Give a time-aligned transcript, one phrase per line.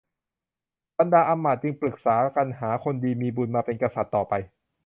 [0.99, 4.33] บรรดาอำมาตย์จึงปรึกษากันหาคนดีมีบุญมาเป็นกษัตริย์ต่อไป